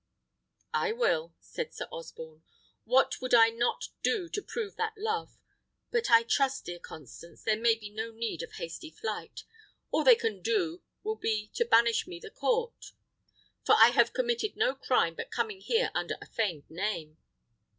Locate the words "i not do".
3.35-4.29